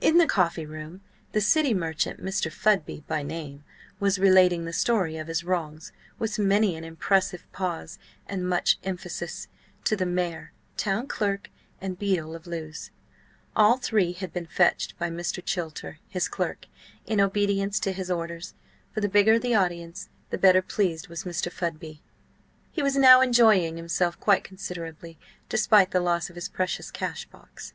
[0.00, 1.02] In the coffee room
[1.32, 2.50] the city merchant, Mr.
[2.50, 3.62] Fudby by name,
[3.98, 9.48] was relating the story of his wrongs, with many an impressive pause, and much emphasis,
[9.84, 12.90] to the mayor, town clerk, and beadle of Lewes.
[13.54, 15.44] All three had been fetched by Mr.
[15.44, 16.64] Chilter, his clerk,
[17.04, 18.54] in obedience to his orders,
[18.94, 21.52] for the bigger the audience the better pleased was Mr.
[21.52, 22.00] Fudby.
[22.72, 25.18] He was now enjoying himself quite considerably,
[25.50, 27.74] despite the loss of his precious cash box.